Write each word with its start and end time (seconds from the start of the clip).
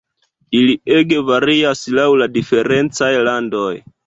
Ili 0.59 0.73
ege 0.95 1.19
varias 1.27 1.83
laŭ 1.99 2.07
la 2.23 2.29
diferencaj 2.39 3.13
landoj. 3.31 3.71